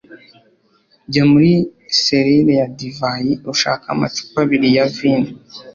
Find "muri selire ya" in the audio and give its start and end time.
1.31-2.67